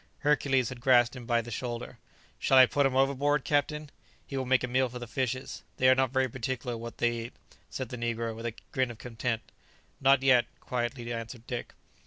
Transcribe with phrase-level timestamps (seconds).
[0.21, 1.99] Hercules had grasped him by the shoulder.
[2.39, 3.91] "Shall I put him overboard, captain?
[4.25, 7.11] he will make a meal for the fishes; they are not very particular what they
[7.25, 7.33] eat,"
[7.69, 9.51] said the negro, with a grin of contempt.
[9.99, 11.75] "Not yet," quietly answered Dick.